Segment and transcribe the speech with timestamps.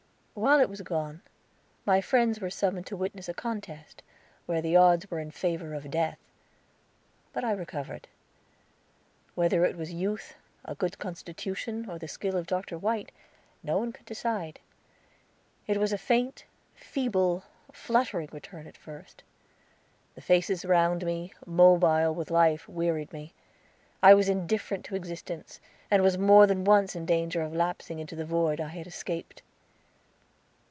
[0.33, 1.21] While it was gone,
[1.85, 4.01] my friends were summoned to witness a contest,
[4.47, 6.17] where the odds were in favor of death.
[7.31, 8.07] But I recovered.
[9.35, 10.35] Whether it was youth,
[10.65, 12.77] a good constitution, or the skill of Dr.
[12.77, 13.11] White,
[13.61, 14.59] no one could decide.
[15.67, 19.23] It was a faint, feeble, fluttering return at first.
[20.15, 23.33] The faces round me, mobile with life, wearied me.
[24.01, 25.59] I was indifferent to existence,
[25.91, 29.43] and was more than once in danger of lapsing into the void I had escaped.